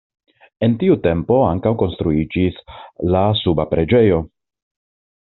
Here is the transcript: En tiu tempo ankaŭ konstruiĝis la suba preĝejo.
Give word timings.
En 0.67 0.71
tiu 0.83 0.95
tempo 1.03 1.37
ankaŭ 1.49 1.73
konstruiĝis 1.81 2.57
la 3.17 3.21
suba 3.43 3.67
preĝejo. 3.75 4.19